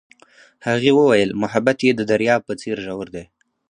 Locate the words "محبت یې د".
1.41-2.01